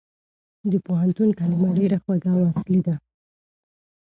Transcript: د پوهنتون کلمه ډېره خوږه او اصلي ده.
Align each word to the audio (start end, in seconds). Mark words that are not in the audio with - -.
د 0.71 0.73
پوهنتون 0.85 1.29
کلمه 1.39 1.69
ډېره 1.79 1.97
خوږه 2.03 2.31
او 2.35 2.41
اصلي 2.51 2.81
ده. 2.87 2.95